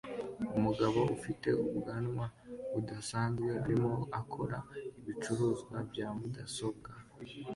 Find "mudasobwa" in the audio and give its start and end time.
6.17-6.91